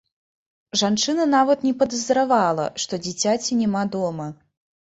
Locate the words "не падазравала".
1.67-2.65